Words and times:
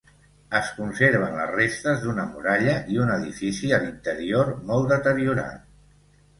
Es 0.59 0.69
conserven 0.77 1.37
les 1.39 1.51
restes 1.57 2.01
d'una 2.07 2.25
muralla 2.31 2.75
i 2.95 2.99
un 3.05 3.13
edifici 3.19 3.73
a 3.73 3.81
l'interior 3.87 4.53
molt 4.73 4.93
deteriorat. 4.97 5.65